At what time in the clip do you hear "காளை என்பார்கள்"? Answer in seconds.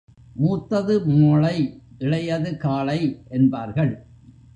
2.57-4.05